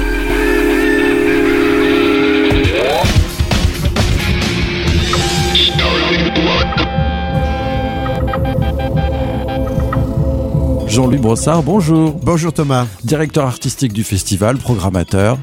[10.97, 12.13] Jean-Louis Brossard, bonjour.
[12.23, 12.87] Bonjour Thomas.
[13.03, 15.37] Directeur artistique du festival, programmateur.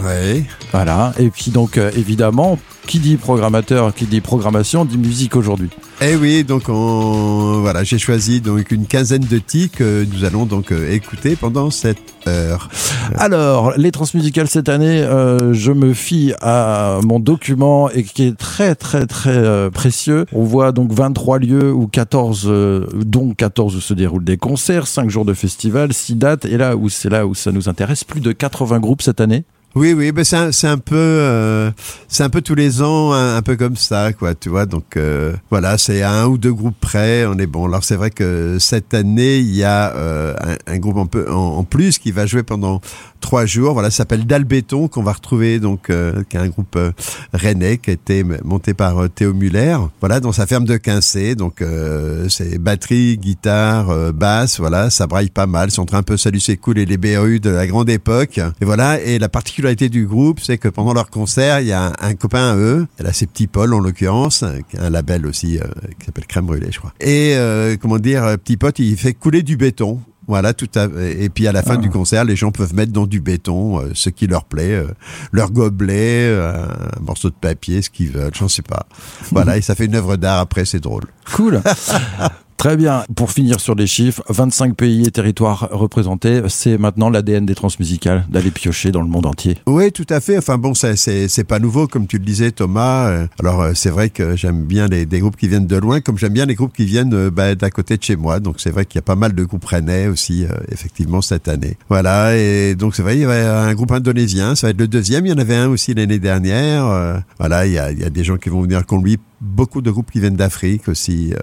[0.00, 0.44] Oui.
[0.70, 1.14] Voilà.
[1.18, 5.70] Et puis donc, euh, évidemment, qui dit programmateur, qui dit programmation, dit musique aujourd'hui.
[6.00, 10.46] Eh oui, donc on, voilà, j'ai choisi donc une quinzaine de titres que nous allons
[10.46, 12.68] donc euh, écouter pendant cette heure.
[13.16, 18.38] Alors, les transmusicales cette année, euh, je me fie à mon document et qui est
[18.38, 20.24] très très très euh, précieux.
[20.32, 24.86] On voit donc 23 lieux où 14, euh, dont 14 où se déroulent des concerts,
[24.86, 26.44] 5 jours de festival, 6 dates.
[26.44, 29.42] Et là où c'est là où ça nous intéresse, plus de 80 groupes cette année.
[29.78, 31.70] Oui, oui, ben c'est un, peu, euh,
[32.08, 34.66] c'est un peu tous les ans, un, peu comme ça, quoi, tu vois.
[34.66, 37.64] Donc euh, voilà, c'est un ou deux groupes près, on est bon.
[37.66, 40.34] Alors c'est vrai que cette année, il y a euh,
[40.66, 42.80] un, groupe un peu en, en plus qui va jouer pendant
[43.20, 43.72] trois jours.
[43.72, 46.92] Voilà, ça s'appelle Dalbéton qu'on va retrouver donc, euh, qui est un groupe euh,
[47.32, 49.76] rennais qui a été monté par euh, Théo Muller.
[50.00, 51.34] Voilà, dans sa ferme de Quincé.
[51.34, 54.58] Donc euh, c'est batterie, guitare, euh, basse.
[54.60, 55.70] Voilà, ça braille pas mal.
[55.70, 58.40] C'est entre un peu Salut c'est cool et les BRU de la grande époque.
[58.60, 61.86] Et voilà, et la particularité du groupe, c'est que pendant leur concert, il y a
[61.86, 62.86] un, un copain à eux.
[62.98, 64.42] Là, c'est Petit Paul en l'occurrence,
[64.78, 65.58] un label aussi
[65.98, 66.92] qui s'appelle Crème Brûlée, je crois.
[67.00, 67.36] Et
[67.80, 70.00] comment dire, Petit Pote, il fait couler du béton.
[70.28, 71.78] Voilà, tout à, et puis à la fin Ah.
[71.78, 74.86] du concert, les gens peuvent mettre dans du béton euh, ce qui leur plaît, euh,
[75.32, 76.66] leur gobelet, euh,
[76.96, 78.86] un morceau de papier, ce qu'ils veulent, j'en sais pas.
[79.32, 81.04] Voilà, et ça fait une œuvre d'art après, c'est drôle.
[81.34, 81.62] Cool.
[82.58, 83.04] Très bien.
[83.14, 88.26] Pour finir sur les chiffres, 25 pays et territoires représentés, c'est maintenant l'ADN des transmusicales
[88.28, 89.58] d'aller piocher dans le monde entier.
[89.68, 90.36] Oui, tout à fait.
[90.38, 93.10] Enfin bon, c'est pas nouveau, comme tu le disais, Thomas.
[93.10, 96.00] Euh, Alors euh, c'est vrai que j'aime bien les, des groupes qui viennent de loin,
[96.00, 98.40] comme j'aime bien les groupes qui viennent euh, bah, d'à côté de chez moi.
[98.40, 101.78] Donc c'est vrai qu'il y a pas mal de groupes rennais aussi, effectivement, cette année.
[101.88, 104.88] Voilà, et donc c'est vrai, il y avait un groupe indonésien, ça va être le
[104.88, 105.26] deuxième.
[105.26, 107.22] Il y en avait un aussi l'année dernière.
[107.38, 109.90] Voilà, il y a, il y a des gens qui vont venir conduire beaucoup de
[109.90, 111.32] groupes qui viennent d'Afrique aussi.
[111.32, 111.38] euh,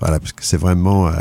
[0.00, 1.12] voilà, parce que c'est vraiment, euh,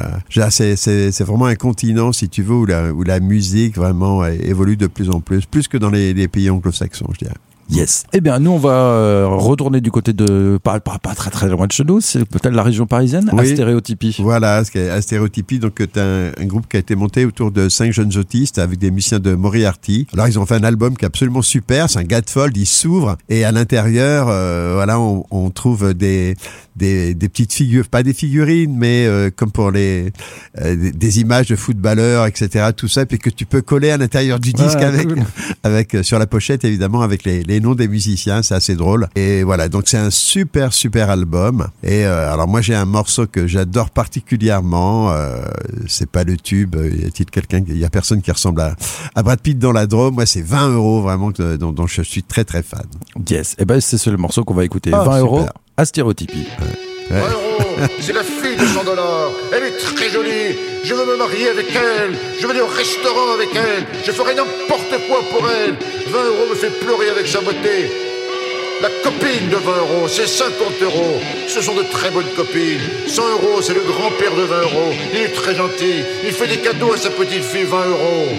[0.50, 4.78] c'est vraiment un continent, si tu veux, où la où la musique vraiment euh, évolue
[4.78, 7.36] de plus en plus, plus que dans les, les pays anglo-saxons, je dirais.
[7.72, 8.04] Yes.
[8.14, 11.48] Eh bien, nous, on va euh, retourner du côté de, pas, pas, pas très très
[11.48, 13.48] loin de chez nous, c'est peut-être la région parisienne, Oui.
[13.48, 14.18] stéréotypie.
[14.20, 17.24] Voilà, ce qui est à stéréotypie, donc tu un, un groupe qui a été monté
[17.26, 20.06] autour de cinq jeunes autistes avec des musiciens de Moriarty.
[20.14, 23.16] Alors ils ont fait un album qui est absolument super, c'est un gatefold, il s'ouvre
[23.30, 26.36] et à l'intérieur, euh, voilà, on, on trouve des,
[26.76, 30.12] des des petites figures, pas des figurines, mais euh, comme pour les
[30.60, 32.66] euh, des, des images de footballeurs, etc.
[32.76, 35.24] Tout ça, puis que tu peux coller à l'intérieur du disque Ah, avec cool.
[35.64, 39.08] avec euh, sur la pochette évidemment avec les, les noms des musiciens, c'est assez drôle.
[39.16, 41.68] Et voilà, donc c'est un super super album.
[41.84, 45.12] Et euh, alors moi j'ai un morceau que j'adore particulièrement.
[45.12, 45.42] Euh,
[45.88, 46.76] c'est pas le tube.
[46.76, 48.76] Y a-t-il quelqu'un Il y a personne qui ressemble à,
[49.16, 50.16] à Brad Pitt dans la Drôme.
[50.16, 52.84] Moi c'est 20 euros vraiment que- dont, dont je suis très très fan.
[53.30, 53.56] Yes.
[53.60, 54.92] Eh ben, c'est ce le morceau qu'on va écouter.
[54.94, 55.46] Ah, 20 euros
[55.78, 56.46] à stéréotypie.
[57.10, 58.66] 20 euros, c'est la fille de
[60.02, 60.58] très jolie.
[60.84, 62.18] Je veux me marier avec elle.
[62.40, 63.86] Je veux aller au restaurant avec elle.
[64.04, 65.76] Je ferai n'importe quoi pour elle.
[66.08, 67.92] 20 euros me fait pleurer avec sa beauté.
[68.82, 71.22] La copine de 20 euros, c'est 50 euros.
[71.48, 72.82] Ce sont de très bonnes copines.
[73.08, 74.92] 100 euros, c'est le grand-père de 20 euros.
[75.14, 76.04] Il est très gentil.
[76.24, 78.30] Il fait des cadeaux à sa petite fille, 20 euros.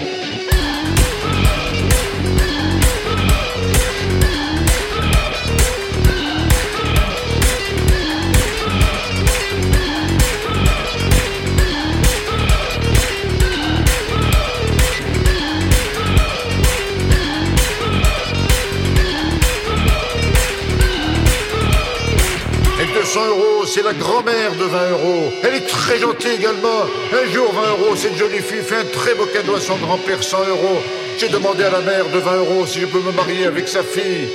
[23.73, 25.31] C'est la grand-mère de 20 euros.
[25.43, 26.83] Elle est très gentille également.
[27.11, 30.21] Un jour, 20 euros, cette jolie fille fait un très beau cadeau à son grand-père,
[30.21, 30.77] 100 euros.
[31.17, 33.81] J'ai demandé à la mère de 20 euros si je peux me marier avec sa
[33.81, 34.27] fille.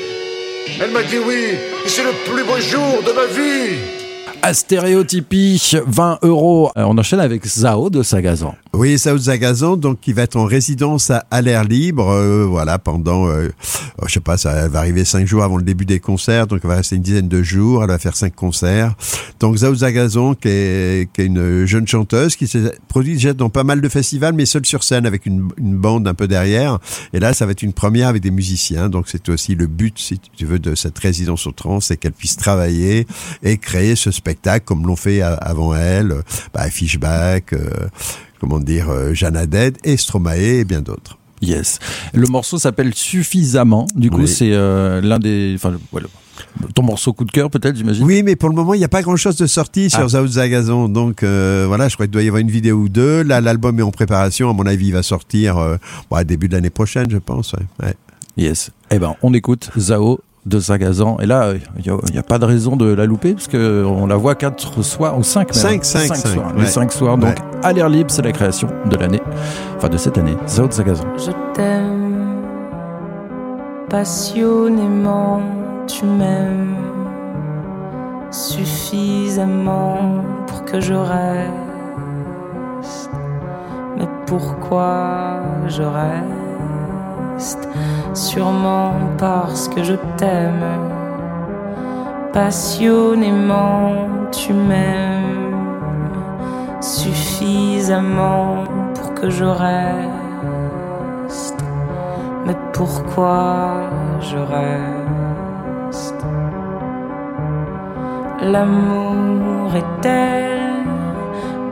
[0.80, 1.54] Elle m'a dit oui,
[1.84, 3.76] et c'est le plus beau jour de ma vie.
[4.42, 6.72] À stéréotypie, 20 euros.
[6.76, 8.56] Euh, On enchaîne avec Zao de Sagazan.
[8.78, 13.26] Oui, Saoud Zagazan, donc qui va être en résidence à, l'air libre, euh, voilà, pendant,
[13.26, 13.48] euh,
[14.00, 16.60] oh, je sais pas, ça va arriver cinq jours avant le début des concerts, donc
[16.62, 18.94] elle va rester une dizaine de jours, elle va faire cinq concerts.
[19.40, 23.50] Donc Saoud Zagazan, qui est, qui est une jeune chanteuse, qui s'est produite déjà dans
[23.50, 26.78] pas mal de festivals, mais seule sur scène avec une, une, bande un peu derrière.
[27.12, 29.98] Et là, ça va être une première avec des musiciens, donc c'est aussi le but,
[29.98, 33.08] si tu veux, de cette résidence au trans, c'est qu'elle puisse travailler
[33.42, 36.22] et créer ce spectacle comme l'ont fait avant elle,
[36.54, 37.54] bah, Fishback.
[37.54, 37.88] Euh,
[38.40, 39.38] comment dire, euh, Jeanne
[39.84, 41.18] et Stromae et bien d'autres.
[41.40, 41.78] Yes.
[42.14, 43.86] Le morceau s'appelle Suffisamment.
[43.94, 45.52] Du coup, c'est euh, l'un des.
[45.54, 46.08] Enfin, voilà.
[46.74, 48.04] Ton morceau coup de cœur, peut-être, j'imagine?
[48.04, 50.26] Oui, mais pour le moment, il n'y a pas grand-chose de sorti sur ah.
[50.26, 50.88] Zagazon.
[50.88, 53.22] Donc, euh, voilà, je crois qu'il doit y avoir une vidéo ou deux.
[53.22, 54.50] Là, l'album est en préparation.
[54.50, 55.76] À mon avis, il va sortir euh,
[56.24, 57.54] début de l'année prochaine, je pense.
[57.82, 57.94] Ouais.
[58.36, 58.70] Yes.
[58.90, 61.18] Eh ben, on écoute Zao de Sagazan.
[61.20, 64.34] Et là, il n'y a, pas de raison de la louper, parce qu'on la voit
[64.34, 65.62] quatre soirs, ou cinq même.
[65.62, 66.52] Cinq, cinq, cinq, soirs.
[66.56, 67.18] Les cinq soirs.
[67.18, 69.22] Donc, à l'air libre, c'est la création de l'année,
[69.76, 70.36] enfin de cette année.
[70.46, 71.04] Zao de Sagazan.
[71.16, 72.08] Je t'aime
[73.88, 75.40] passionnément,
[75.86, 76.76] tu m'aimes
[78.30, 81.52] suffisamment pour que je reste.
[83.96, 85.82] Mais pourquoi je
[88.14, 90.64] Sûrement parce que je t'aime.
[92.32, 93.92] Passionnément,
[94.32, 95.54] tu m'aimes
[96.80, 98.64] suffisamment
[98.94, 100.08] pour que je reste.
[102.46, 103.90] Mais pourquoi
[104.20, 106.24] je reste?
[108.42, 110.58] L'amour est tel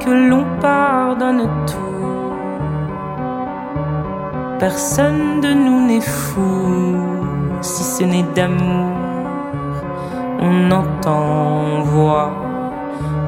[0.01, 1.86] que l'on pardonne tout
[4.59, 6.97] Personne de nous n'est fou
[7.61, 8.97] si ce n'est d'amour.
[10.41, 12.33] On entend, on voit,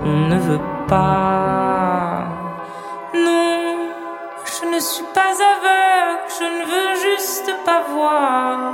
[0.04, 2.24] on ne veut pas.
[3.14, 3.90] Non,
[4.46, 8.72] je ne suis pas aveugle, je ne veux juste pas voir.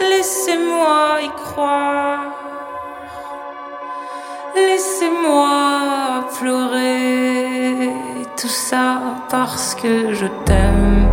[0.00, 2.20] Laissez-moi y croire.
[4.54, 5.48] Laissez-moi
[6.38, 7.92] pleurer
[8.36, 9.00] tout ça
[9.30, 11.03] parce que je t'aime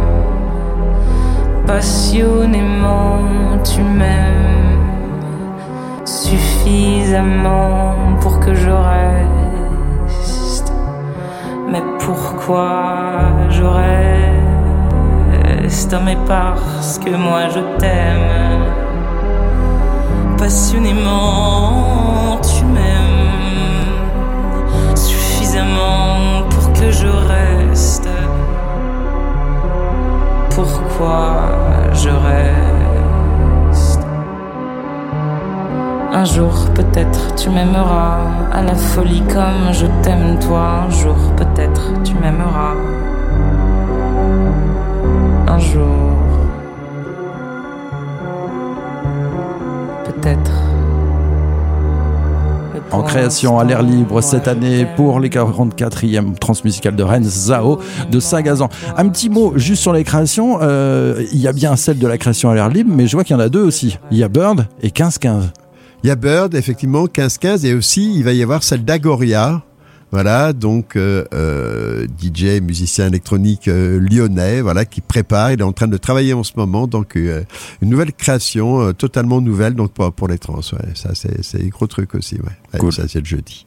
[1.71, 3.19] passionnément
[3.63, 4.83] tu m'aimes
[6.03, 10.73] suffisamment pour que je reste.
[11.71, 14.01] Mais pourquoi je reste?
[16.05, 18.65] Mais parce que moi je t'aime
[20.37, 23.95] passionnément tu m'aimes
[24.95, 27.50] suffisamment pour que je reste
[30.55, 31.49] pourquoi
[31.93, 34.01] je reste.
[36.13, 38.17] Un jour peut-être tu m'aimeras
[38.51, 40.85] à la folie comme je t'aime toi.
[40.87, 42.75] Un jour peut-être tu m'aimeras.
[45.47, 46.00] Un jour.
[52.91, 57.79] En création à l'air libre cette année pour les 44e transmusicales de Rennes, Zao
[58.09, 58.69] de Sagazan.
[58.97, 60.59] Un petit mot juste sur les créations.
[60.61, 63.23] Euh, il y a bien celle de la création à l'air libre, mais je vois
[63.23, 63.97] qu'il y en a deux aussi.
[64.11, 65.51] Il y a Bird et 15-15.
[66.03, 69.61] Il y a Bird, effectivement, 15-15, et aussi il va y avoir celle d'Agoria,
[70.11, 75.71] voilà, donc euh, euh DJ, musicien électronique euh, lyonnais, voilà, qui prépare, il est en
[75.71, 77.43] train de travailler en ce moment, donc euh,
[77.81, 80.59] une nouvelle création totalement nouvelle, donc pour, pour les trans.
[80.73, 82.79] Ouais, ça c'est c'est gros truc aussi, ouais.
[82.79, 82.91] Cool.
[82.91, 83.65] ça c'est le jeudi.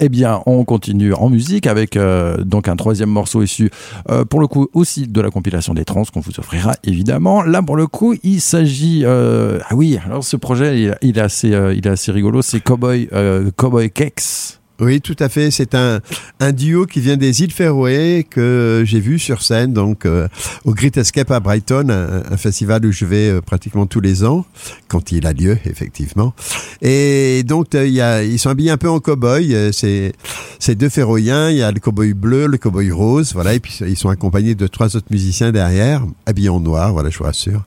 [0.00, 3.70] Eh bien, on continue en musique avec donc un troisième morceau issu,
[4.10, 7.42] euh, pour le coup aussi de la compilation des trans qu'on vous offrira évidemment.
[7.42, 11.48] Là, pour le coup, il s'agit, ah oui, alors ce projet, il, il est assez,
[11.48, 12.42] il est assez rigolo.
[12.42, 13.08] C'est Cowboy,
[13.56, 14.61] Cowboy Cakes.
[14.82, 15.52] Oui, tout à fait.
[15.52, 16.00] C'est un,
[16.40, 20.26] un duo qui vient des îles Féroé que j'ai vu sur scène donc euh,
[20.64, 24.44] au Great Escape à Brighton, un, festival où je vais euh, pratiquement tous les ans
[24.88, 26.34] quand il a lieu effectivement.
[26.80, 29.72] Et donc euh, y a, ils sont habillés un peu en cow-boy.
[29.72, 30.14] C'est
[30.58, 31.50] c'est deux Féroïens.
[31.50, 33.54] Il y a le cow-boy bleu, le cow-boy rose, voilà.
[33.54, 37.18] Et puis ils sont accompagnés de trois autres musiciens derrière, habillés en noir, voilà, je
[37.18, 37.62] vous rassure.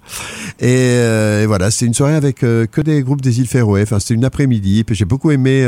[0.59, 3.83] Et, voilà, c'est une soirée avec que des groupes des îles Féroé.
[3.83, 4.83] Enfin, c'était une après-midi.
[4.83, 5.65] Puis j'ai beaucoup aimé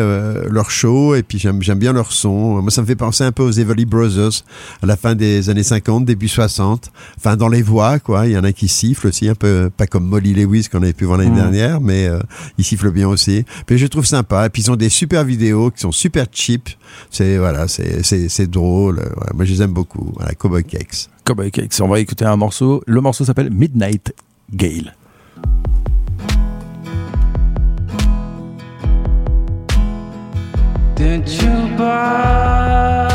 [0.50, 2.62] leur show et puis j'aime, bien leur son.
[2.62, 4.44] Moi, ça me fait penser un peu aux Everly Brothers
[4.82, 6.92] à la fin des années 50, début 60.
[7.18, 8.28] Enfin, dans les voix, quoi.
[8.28, 10.94] Il y en a qui sifflent aussi, un peu, pas comme Molly Lewis qu'on avait
[10.94, 11.36] pu voir l'année mmh.
[11.36, 12.20] dernière, mais euh,
[12.58, 13.46] ils sifflent bien aussi.
[13.70, 14.46] Mais je trouve sympa.
[14.46, 16.70] Et puis, ils ont des super vidéos qui sont super cheap.
[17.10, 19.02] C'est, voilà, c'est, c'est, drôle.
[19.34, 20.12] Moi, je les aime beaucoup.
[20.16, 21.10] Voilà, Cowboy Cakes.
[21.24, 21.80] Cowboy Cakes.
[21.82, 22.84] On va écouter un morceau.
[22.88, 24.14] Le morceau s'appelle Midnight
[24.52, 24.97] Gale.
[30.98, 33.06] Did you buy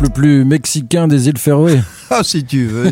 [0.00, 1.80] le plus mexicain des îles Féroé.
[2.10, 2.90] Ah, si tu veux.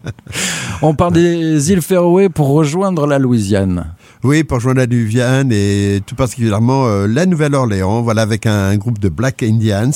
[0.82, 3.92] On part des îles Féroé pour rejoindre la Louisiane.
[4.24, 8.98] Oui, pour rejoindre la Louisiane et tout particulièrement euh, la Nouvelle-Orléans, voilà, avec un, groupe
[8.98, 9.90] de Black Indians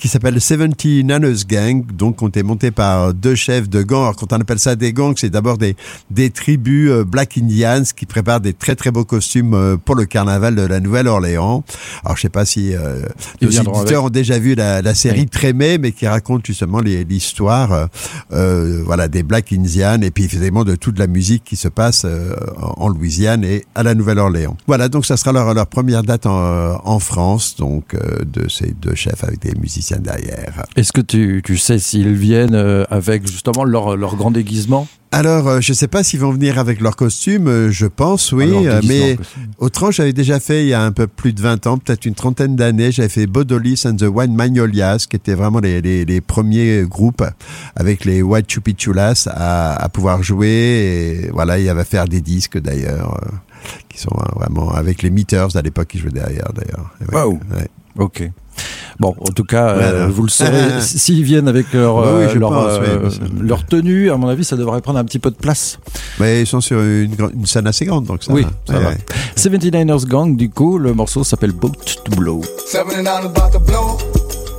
[0.00, 4.02] qui s'appelle 70 Nanos Gang, donc on est monté par deux chefs de gang.
[4.02, 5.76] Alors quand on appelle ça des gangs, c'est d'abord des,
[6.10, 10.06] des tribus euh, Black Indians qui préparent des très très beaux costumes euh, pour le
[10.06, 11.62] carnaval de la Nouvelle-Orléans.
[12.04, 13.02] Alors je sais pas si euh,
[13.40, 17.88] les auditeurs ont déjà vu la, la série Trémé, mais qui raconte justement l'histoire
[18.32, 22.06] euh, voilà, des Black Indians et puis évidemment de toute la musique qui se passe
[22.58, 24.56] en Louisiane et à la Nouvelle-Orléans.
[24.66, 28.72] Voilà, donc ça sera leur, leur première date en, en France, donc euh, de ces
[28.72, 30.64] deux chefs avec des musiciens derrière.
[30.76, 34.86] Est-ce que tu, tu sais s'ils viennent euh, avec justement leur, leur grand déguisement?
[35.12, 38.30] Alors, euh, je ne sais pas s'ils vont venir avec leur costume, euh, je pense,
[38.30, 39.16] oui, euh, mais
[39.58, 42.14] autrement, j'avais déjà fait il y a un peu plus de 20 ans, peut-être une
[42.14, 46.20] trentaine d'années, j'avais fait Bodolis and the Wine Magnolias, qui étaient vraiment les, les, les
[46.20, 47.24] premiers groupes
[47.74, 50.48] avec les White Chupichulas à, à pouvoir jouer,
[51.24, 53.20] et voilà, il y avait à faire des disques d'ailleurs,
[53.88, 56.94] qui sont vraiment avec les Meters à l'époque qui jouaient derrière d'ailleurs.
[57.12, 57.32] Wow.
[57.52, 57.68] Ouais.
[57.98, 58.30] Ok.
[59.00, 62.50] Bon, en tout cas, euh, vous le saurez, s'ils viennent avec leur, oui, euh, leur,
[62.50, 65.36] pense, euh, oui, leur, tenue, à mon avis, ça devrait prendre un petit peu de
[65.36, 65.78] place.
[66.18, 68.74] Mais ils sont sur une, une scène assez grande, donc ça oui, va.
[68.74, 68.90] Ça va.
[69.36, 72.42] 79ers Gang, du coup, le morceau s'appelle Boat to Blow.
[72.66, 73.96] 79 about to blow.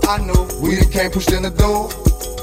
[0.09, 1.89] I know we can't push in the door.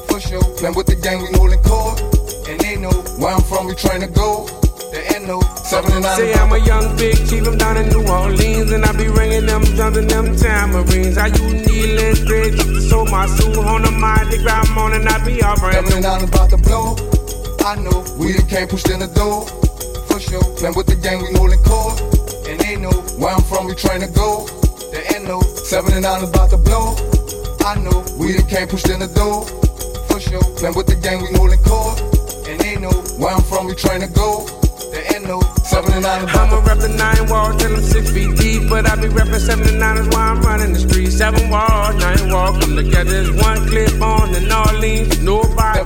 [0.08, 2.00] For sure, playing with the gang, we holding court.
[2.48, 4.46] And they know where I'm from, we trying to go.
[4.88, 9.44] Say I'm a young big chief, I'm down in New Orleans, and I be ringing
[9.44, 11.18] them drums and them tamarines.
[11.18, 15.22] I use needless to sow my soul on the mind, they grab on and I
[15.26, 15.72] be offering.
[15.84, 16.96] Stepping out about to blow.
[17.66, 19.44] I know we can't push in the door.
[20.08, 22.00] For sure, playing with the gang, we holding court.
[22.48, 24.48] And they know where I'm from, we trying to go.
[24.90, 26.96] There ain't no seven and nine about to blow.
[27.60, 29.44] I know we can't push in the door.
[30.08, 32.00] For sure, playing with the gang, we holding court.
[32.48, 34.57] And they know where I'm from, we trying to go.
[36.08, 39.98] I'ma rep the nine walls till I'm six feet deep, but I be reppin' 79
[39.98, 41.10] is why I'm running the street.
[41.12, 45.78] Seven walls, nine walls, come together as one clip on the Orleans, nobody.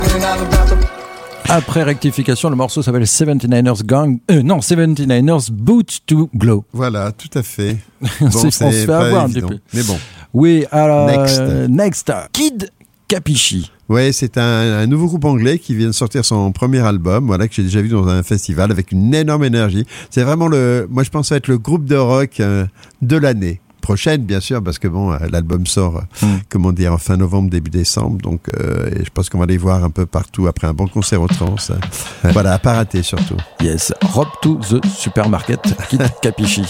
[1.49, 4.19] Après rectification, le morceau s'appelle 79ers Gang.
[4.31, 6.65] Euh, non, 79ers Boot to Glow.
[6.71, 7.77] Voilà, tout à fait.
[8.21, 9.47] bon, c'est on se fait avoir évident.
[9.47, 9.59] un petit peu.
[9.73, 9.99] Mais bon.
[10.33, 11.07] Oui, alors.
[11.07, 11.39] Next.
[11.39, 12.11] Euh, next.
[12.31, 12.71] Kid
[13.07, 13.69] Capichi.
[13.89, 17.47] Ouais, c'est un, un, nouveau groupe anglais qui vient de sortir son premier album, voilà
[17.47, 19.85] que j'ai déjà vu dans un festival avec une énorme énergie.
[20.09, 22.65] C'est vraiment le, moi je pense être le groupe de rock euh,
[23.01, 26.27] de l'année prochaine, bien sûr, parce que bon, euh, l'album sort, mm.
[26.49, 29.83] comment dire, en fin novembre, début décembre, donc euh, je pense qu'on va les voir
[29.83, 31.55] un peu partout après un bon concert au trans.
[32.31, 33.37] voilà, à pas rater surtout.
[33.61, 35.59] Yes, Rob to the Supermarket,
[35.89, 36.63] Kit Capichi.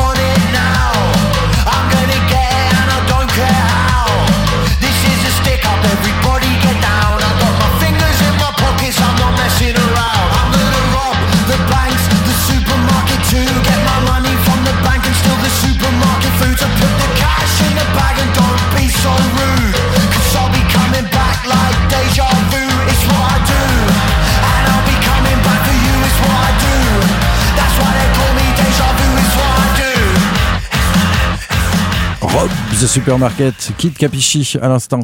[32.80, 35.00] The Supermarket, Kid Capichi à l'instant.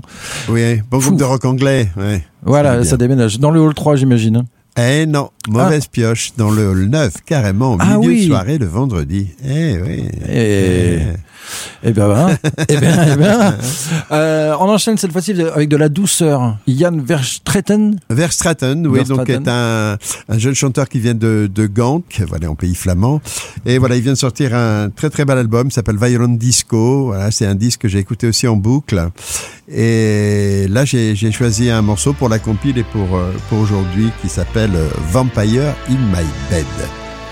[0.48, 1.08] Oui, bon Fou.
[1.10, 1.90] groupe de rock anglais.
[1.96, 2.22] Ouais.
[2.42, 3.38] Voilà, ça déménage.
[3.38, 4.36] Dans le hall 3, j'imagine.
[4.36, 4.44] hein.
[4.78, 8.22] Eh non, mauvaise pioche dans le hall 9, carrément, au Ah milieu oui.
[8.22, 9.28] de soirée le vendredi.
[9.46, 10.04] Eh oui.
[10.26, 10.94] Et...
[10.94, 10.98] Eh.
[11.82, 12.38] Eh ben, ben,
[12.68, 14.12] eh ben, eh.
[14.12, 16.56] Euh, on enchaîne cette fois-ci avec de la douceur.
[16.66, 17.98] Yann Verstraeten.
[18.10, 19.96] Verstraeten, oui, donc est un,
[20.28, 23.20] un jeune chanteur qui vient de, de Gand, voilà, en pays flamand.
[23.64, 27.06] Et voilà, il vient de sortir un très très bel album, s'appelle Violent Disco.
[27.06, 29.10] Voilà, c'est un disque que j'ai écouté aussi en boucle.
[29.68, 34.28] Et là, j'ai choisi un morceau pour la compile et pour, euh, pour aujourd'hui qui
[34.28, 36.64] s'appelle euh, Vampire in My Bed.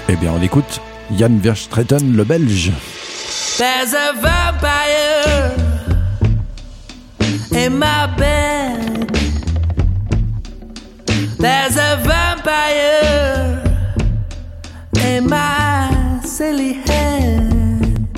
[0.09, 0.81] Eh bien, on écoute
[1.13, 2.73] Yann Verstraeten, le Belge.
[3.57, 5.55] There's a vampire
[7.53, 9.09] in my bed.
[11.39, 13.63] There's a vampire
[15.05, 18.09] in my silly head.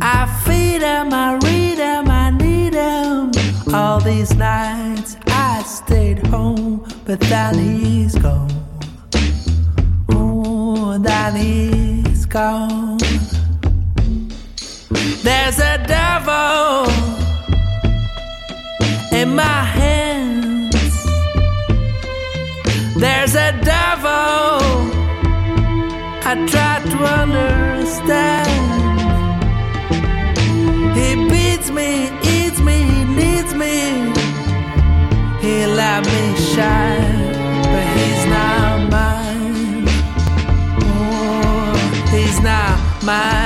[0.00, 3.30] I feed him, I read him, I need him.
[3.74, 8.50] All these nights I stayed home, but then he's gone.
[10.12, 13.13] Oh, then he's gone.
[15.24, 16.84] There's a devil
[19.10, 20.74] in my hands.
[22.94, 24.60] There's a devil
[26.30, 28.50] I try to understand.
[30.98, 34.12] He beats me, eats me, needs me.
[35.40, 37.32] He let me shine,
[37.72, 39.84] but he's not mine.
[40.82, 41.72] Oh,
[42.10, 43.43] he's not mine.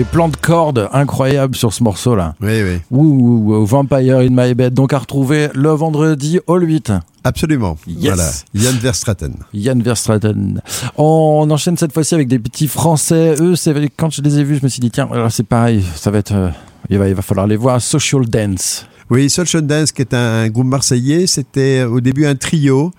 [0.00, 2.34] Les plans de cordes incroyables sur ce morceau-là.
[2.40, 6.94] Oui, oui, Ouh, ouh, Vampire in My Bed, donc à retrouver le vendredi au 8.
[7.22, 7.76] absolument.
[7.86, 8.14] Yes.
[8.14, 9.34] Voilà, Yann Verstraeten.
[9.52, 10.62] Yann Verstraeten.
[10.96, 13.34] On enchaîne cette fois-ci avec des petits Français.
[13.40, 15.84] Eux, c'est quand je les ai vus, je me suis dit tiens, alors c'est pareil,
[15.96, 16.48] ça va être, euh,
[16.88, 17.82] il va, il va falloir les voir.
[17.82, 18.86] Social Dance.
[19.10, 22.90] Oui, Social Dance, qui est un, un groupe marseillais, c'était au début un trio.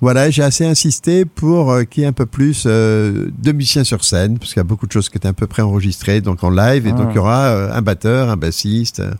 [0.00, 3.82] Voilà, j'ai assez insisté pour euh, qu'il y ait un peu plus euh, de musiciens
[3.82, 6.44] sur scène, parce qu'il y a beaucoup de choses qui étaient un peu préenregistrées, donc
[6.44, 6.98] en live, et Ah.
[6.98, 9.10] donc il y aura euh, un batteur, un bassiste, euh,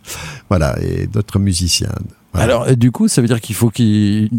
[0.49, 1.91] voilà, et d'autres musiciens.
[2.33, 2.53] Voilà.
[2.53, 4.29] Alors, et du coup, ça veut dire qu'il faut qu'il.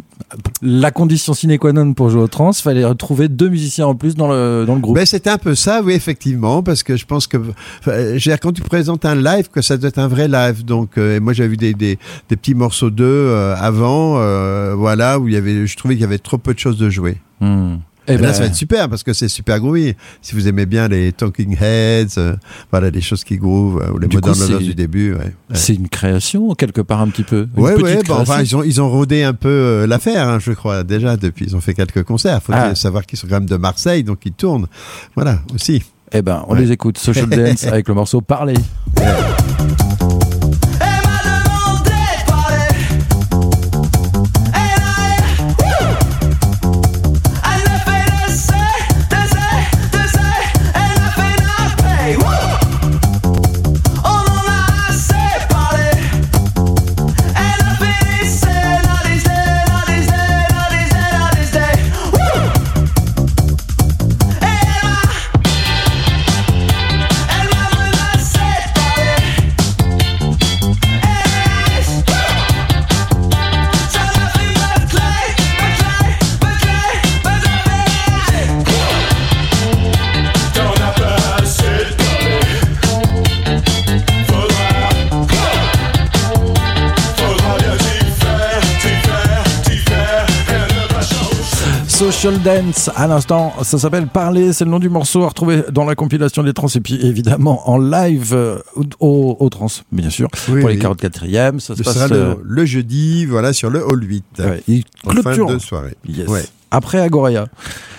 [0.62, 4.14] La condition sine qua non pour jouer au trans, fallait retrouver deux musiciens en plus
[4.14, 4.94] dans le, dans le groupe.
[4.94, 7.38] Ben, c'était un peu ça, oui, effectivement, parce que je pense que
[7.80, 10.64] enfin, quand tu présentes un live, que ça doit être un vrai live.
[10.64, 11.98] Donc, euh, moi, j'avais vu des, des,
[12.28, 16.02] des petits morceaux d'eux euh, avant, euh, voilà, où il y avait, je trouvais qu'il
[16.02, 17.18] y avait trop peu de choses de jouer.
[17.40, 17.76] Hmm.
[18.10, 19.94] Eh Et là, ben, ça va être super parce que c'est super groovy.
[20.20, 22.34] Si vous aimez bien les Talking Heads, euh,
[22.70, 25.12] voilà, les choses qui groove, euh, ou les Du coup, Modern Lovers du début.
[25.14, 25.32] Ouais, ouais.
[25.54, 27.46] c'est une création, quelque part, un petit peu.
[27.56, 30.82] Ouais, bon, enfin, ils ont, ils ont rodé un peu euh, l'affaire, hein, je crois,
[30.82, 31.46] déjà, depuis.
[31.46, 32.42] Ils ont fait quelques concerts.
[32.42, 32.74] Faut Ah.
[32.74, 34.66] savoir qu'ils sont quand même de Marseille, donc ils tournent.
[35.14, 35.82] Voilà, aussi.
[36.12, 36.60] Eh ben, on Ouais.
[36.62, 36.98] les écoute.
[36.98, 38.54] Social Dance avec le morceau Parler.
[92.20, 92.36] Changer.
[92.36, 95.84] Social Dance, à l'instant, ça s'appelle Parler, c'est le nom du morceau à retrouver dans
[95.84, 98.58] la compilation des trans et puis évidemment en live euh,
[99.00, 100.82] au, au trans, bien sûr, Oui, pour les oui.
[100.82, 101.58] 44e.
[101.60, 104.24] Ça se passe sera euh, le, le jeudi, voilà, sur le hall 8.
[104.38, 105.46] ouais, il en fin clôture.
[105.48, 105.94] de soirée.
[106.08, 106.28] Yes.
[106.28, 106.44] Ouais.
[106.70, 107.46] Après Agoria.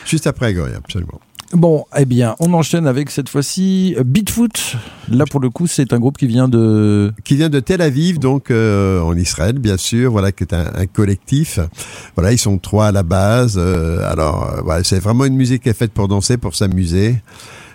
[0.05, 1.19] Juste après Agoria, absolument.
[1.53, 4.77] Bon, eh bien, on enchaîne avec cette fois-ci euh, Beatfoot.
[5.09, 7.11] Là, pour le coup, c'est un groupe qui vient de.
[7.25, 10.85] Qui vient de Tel Aviv, donc euh, en Israël, bien sûr, voilà, qui est un,
[10.85, 11.59] collectif.
[12.15, 13.55] Voilà, ils sont trois à la base.
[13.57, 17.15] euh, alors, voilà, c'est vraiment une musique qui est faite pour danser, pour s'amuser.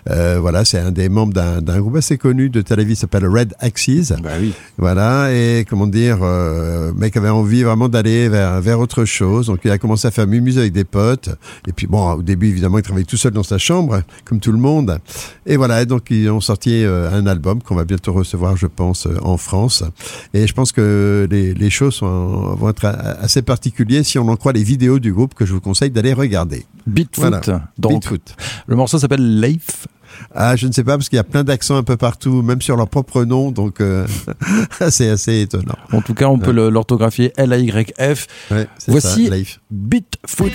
[0.09, 3.25] Euh, voilà, c'est un des membres d'un groupe assez connu de Tel Aviv, qui s'appelle
[3.25, 4.13] Red Axis.
[4.21, 4.53] Bah oui.
[4.77, 9.47] Voilà, et comment dire, euh, le mec avait envie vraiment d'aller vers, vers autre chose.
[9.47, 11.29] Donc il a commencé à faire mumuse avec des potes.
[11.67, 14.51] Et puis bon, au début, évidemment, il travaillait tout seul dans sa chambre, comme tout
[14.51, 14.99] le monde.
[15.45, 19.07] Et voilà, donc ils ont sorti euh, un album qu'on va bientôt recevoir, je pense,
[19.21, 19.83] en France.
[20.33, 24.35] Et je pense que les, les choses sont, vont être assez particulières si on en
[24.35, 26.65] croit les vidéos du groupe que je vous conseille d'aller regarder.
[26.85, 27.45] Beatfoot.
[27.45, 27.69] Voilà.
[27.77, 28.35] Donc, Beatfoot.
[28.67, 29.87] le morceau s'appelle Leif.
[30.33, 32.61] Ah, je ne sais pas, parce qu'il y a plein d'accents un peu partout, même
[32.61, 34.05] sur leur propre nom, donc euh,
[34.89, 35.77] c'est assez étonnant.
[35.91, 38.27] En tout cas, on peut l'orthographier L-A-Y-F.
[38.51, 39.59] Ouais, Voici ça.
[39.71, 40.51] Beatfoot.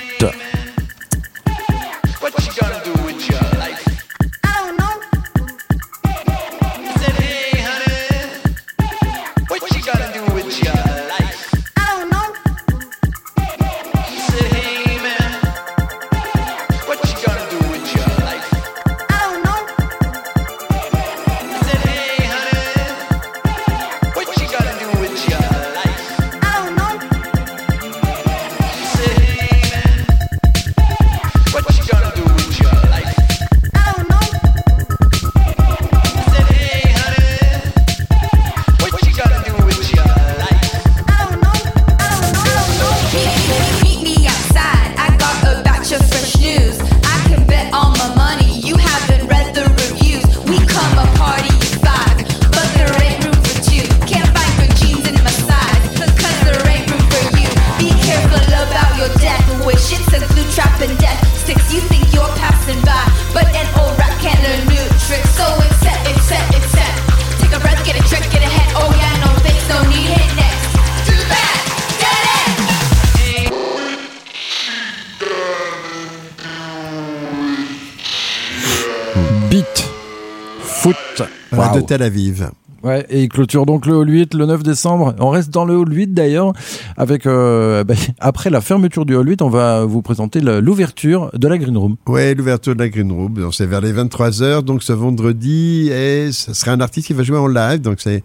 [81.87, 82.51] Tel Aviv.
[82.83, 85.15] Ouais, et il clôture donc le Hall 8 le 9 décembre.
[85.21, 86.53] On reste dans le Hall 8 d'ailleurs,
[86.97, 91.47] avec euh, ben, après la fermeture du Hall 8, on va vous présenter l'ouverture de
[91.47, 91.97] la Green Room.
[92.09, 96.55] Ouais, l'ouverture de la Green Room, c'est vers les 23h, donc ce vendredi, et ce
[96.55, 98.25] sera un artiste qui va jouer en live, donc c'est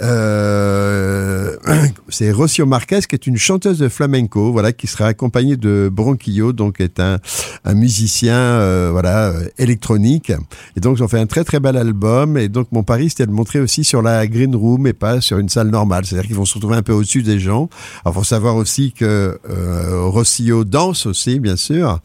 [0.00, 1.56] euh,
[2.08, 6.52] c'est Rocio Marquez qui est une chanteuse de flamenco, voilà, qui sera accompagnée de Bronquillo,
[6.52, 7.18] donc est un,
[7.64, 10.32] un musicien, euh, voilà, euh, électronique,
[10.76, 13.26] et donc ils ont fait un très très bel album, et donc mon pari c'était
[13.26, 16.36] de montrer aussi sur la Green Room et pas sur une salle normale, c'est-à-dire qu'ils
[16.36, 17.68] vont se retrouver un peu au-dessus des gens.
[18.04, 22.00] Alors faut savoir aussi que euh, Rocio danse aussi, bien sûr,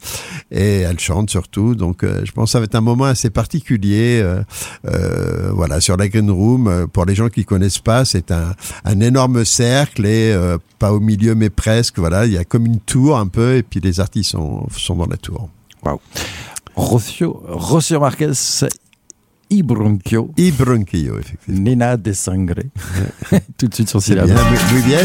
[0.50, 1.74] et elle chante surtout.
[1.74, 4.20] Donc, euh, je pense que ça va être un moment assez particulier.
[4.22, 4.42] euh,
[4.86, 9.00] euh, voilà, sur la Green Room, pour les gens qui connaissent pas, c'est un, un
[9.00, 11.98] énorme cercle et euh, pas au milieu, mais presque.
[11.98, 14.96] Voilà, il y a comme une tour un peu, et puis les artistes sont, sont
[14.96, 15.48] dans la tour.
[15.84, 16.00] Waouh.
[16.74, 18.32] Rocio, Rocio Marquez,
[19.52, 21.60] y Bronchio, effectivement.
[21.60, 22.62] Nena de Sangre.
[23.58, 24.26] Tout de suite sur C'est Syllab.
[24.26, 24.36] bien,
[24.86, 25.04] bien.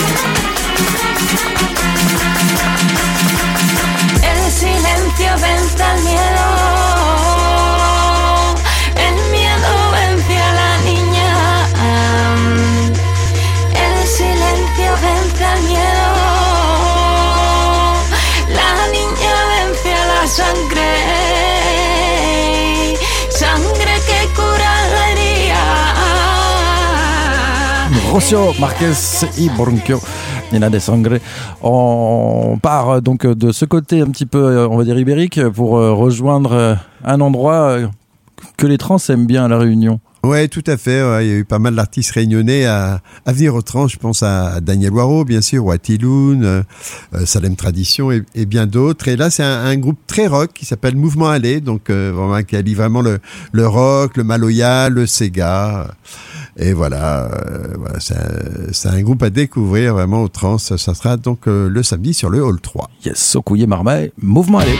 [28.11, 29.49] Rocio Marquez y.
[30.51, 31.19] Nena de Sangre.
[31.61, 35.41] On part euh, donc de ce côté un petit peu, euh, on va dire ibérique,
[35.47, 37.77] pour euh, rejoindre un endroit
[38.57, 40.01] que les trans aiment bien à La Réunion.
[40.25, 40.99] Ouais, tout à fait.
[41.23, 43.87] Il y a eu pas mal d'artistes réunionnais à, venir au trans.
[43.87, 46.63] Je pense à Daniel Waro, bien sûr, ou à Tiloun,
[47.25, 49.07] Salem Tradition et, bien d'autres.
[49.07, 52.75] Et là, c'est un, groupe très rock qui s'appelle Mouvement Allé, donc vraiment qui allie
[52.75, 53.19] vraiment le,
[53.51, 55.87] le rock, le maloya, le Sega.
[56.57, 60.57] Et voilà, euh, voilà c'est un, groupe à découvrir vraiment au trans.
[60.57, 62.89] Ça sera donc euh, le samedi sur le Hall 3.
[63.05, 64.77] Yes, Sokouye Marmaille, mouvement allez.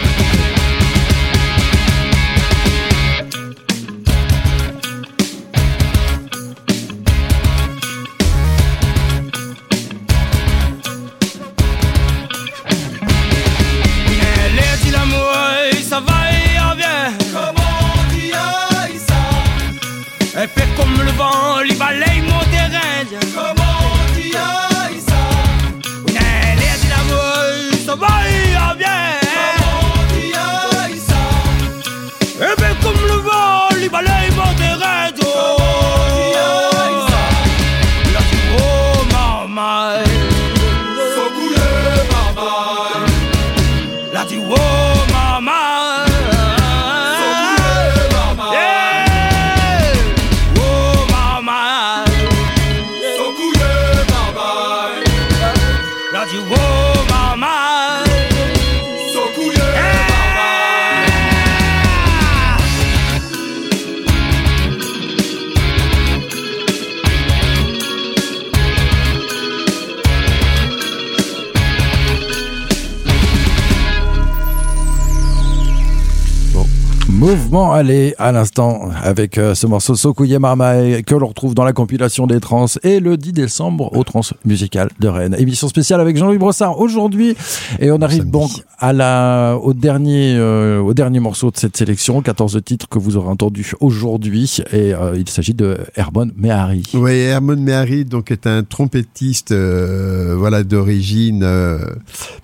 [77.51, 81.73] Mouvement Allez à l'instant avec euh, ce morceau Sokuye Marmae que l'on retrouve dans la
[81.73, 85.35] compilation des trans et le 10 décembre au trans musical de Rennes.
[85.37, 87.35] Émission spéciale avec Jean-Louis Brossard aujourd'hui
[87.81, 92.21] et on arrive donc à la au dernier euh, au dernier morceau de cette sélection,
[92.21, 96.83] 14 titres que vous aurez entendus aujourd'hui et euh, il s'agit de Hermon Mehari.
[96.93, 101.45] Oui, Hermon Mehari donc est un trompettiste, euh, voilà, d'origine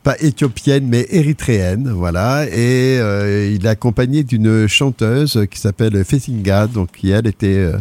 [0.04, 2.98] pas éthiopienne mais érythréenne, voilà, et
[3.54, 7.78] il est accompagné d'une chanteuse qui s'appelle Fesinga, donc qui elle était euh,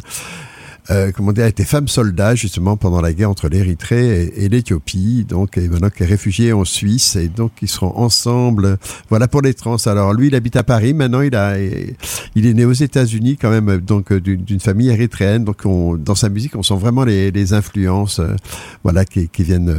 [0.91, 5.59] euh, comment dire, était femme soldat justement pendant la guerre entre l'Érythrée et, l'Éthiopie, donc
[5.59, 8.79] et maintenant qui est réfugié en Suisse et donc ils seront ensemble.
[9.09, 9.77] Voilà pour les trans.
[9.87, 10.95] Alors lui, il habite à Paris.
[10.95, 15.45] Maintenant, il a, il est né aux États-Unis quand même, donc euh, d'une famille érythréenne.
[15.45, 18.21] Donc on, dans sa musique, on sent vraiment les, influences,
[18.83, 19.77] voilà, qui, qui viennent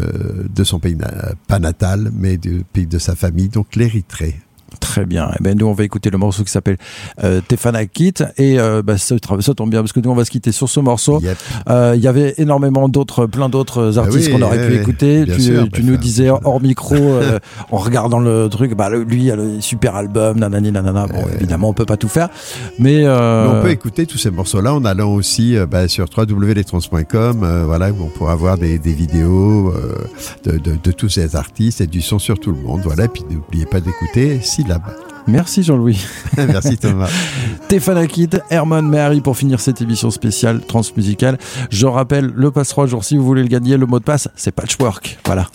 [0.50, 0.98] de son pays
[1.48, 4.36] pas natal, mais du pays de sa famille, donc l'Érythrée.
[4.80, 5.32] Très bien.
[5.40, 6.78] Eh ben, nous, on va écouter le morceau qui s'appelle
[7.24, 8.16] euh, Tefanakit.
[8.38, 10.68] Et euh, bah, ça, ça tombe bien parce que nous, on va se quitter sur
[10.68, 11.20] ce morceau.
[11.22, 11.38] Yep.
[11.70, 15.26] Euh, Il y avait énormément d'autres, plein d'autres artistes oui, qu'on aurait pu écouter.
[15.26, 17.40] Tu, sûr, tu bah, nous disais hors micro, euh,
[17.72, 21.08] en regardant le truc, bah, lui, il a le super album, nanani, nanana.
[21.08, 22.30] Bon, évidemment, on peut pas tout faire.
[22.78, 26.06] Mais, euh, Mais on peut écouter tous ces morceaux-là en allant aussi euh, bah, sur
[26.16, 29.96] www.lestrans.com, euh, voilà, où on pourra voir des, des vidéos euh,
[30.44, 32.82] de, de, de tous ces artistes et du son sur tout le monde.
[32.84, 34.40] Voilà, et puis n'oubliez pas d'écouter
[35.28, 36.00] Merci Jean-Louis.
[36.38, 37.10] Merci Thomas.
[37.68, 41.38] Tefanakit, Herman Mehari pour finir cette émission spéciale transmusicale.
[41.70, 43.78] Je rappelle le passe 3 jours si vous voulez le gagner.
[43.78, 45.20] Le mot de passe, c'est Patchwork.
[45.26, 45.48] Voilà.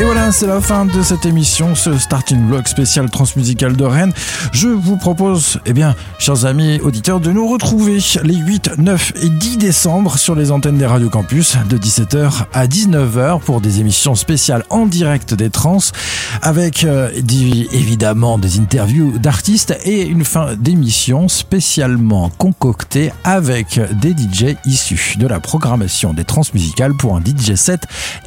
[0.00, 4.12] Et voilà, c'est la fin de cette émission, ce starting block spécial transmusical de Rennes.
[4.52, 9.28] Je vous propose, eh bien, chers amis auditeurs, de nous retrouver les 8, 9 et
[9.28, 14.14] 10 décembre sur les antennes des Radio Campus de 17h à 19h pour des émissions
[14.14, 15.78] spéciales en direct des trans
[16.42, 17.10] avec euh,
[17.72, 25.26] évidemment des interviews d'artistes et une fin d'émission spécialement concoctée avec des DJ issus de
[25.26, 27.82] la programmation des transmusicales pour un DJ set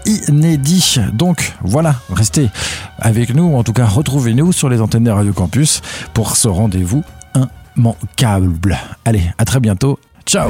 [0.05, 0.97] inédit.
[1.13, 2.49] Donc voilà, restez
[2.99, 5.81] avec nous, en tout cas retrouvez-nous sur les antennes des Radio Campus
[6.13, 7.03] pour ce rendez-vous
[7.75, 8.77] immanquable.
[9.05, 9.99] Allez, à très bientôt.
[10.25, 10.49] Ciao